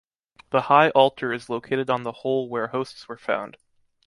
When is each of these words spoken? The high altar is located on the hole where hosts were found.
The 0.49 0.61
high 0.61 0.89
altar 0.89 1.31
is 1.31 1.47
located 1.47 1.91
on 1.91 2.01
the 2.01 2.11
hole 2.11 2.49
where 2.49 2.69
hosts 2.69 3.07
were 3.07 3.19
found. 3.19 3.57